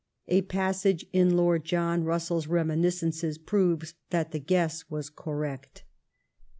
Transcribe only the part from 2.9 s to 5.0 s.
cencea proves that the guess